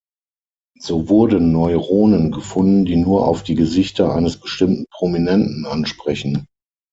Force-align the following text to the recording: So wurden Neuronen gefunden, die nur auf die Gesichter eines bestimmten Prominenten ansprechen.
So 0.79 1.09
wurden 1.09 1.51
Neuronen 1.51 2.31
gefunden, 2.31 2.85
die 2.85 2.95
nur 2.95 3.27
auf 3.27 3.43
die 3.43 3.53
Gesichter 3.53 4.11
eines 4.15 4.39
bestimmten 4.39 4.85
Prominenten 4.91 5.67
ansprechen. 5.67 6.47